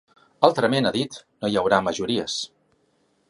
[0.47, 2.39] Altrament, ha dit, no hi haurà majories.